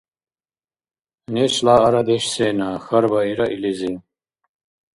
[1.33, 3.93] —Нешла арадеш сена?— хьарбаира илизи.